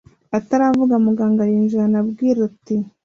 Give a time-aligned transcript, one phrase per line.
[0.37, 2.75] ataravuga muganga yinjirana ubwira ati"